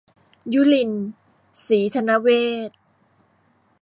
[0.53, 0.91] ยุลิน
[1.65, 2.27] ศรีธนะเว
[2.69, 2.79] ทย์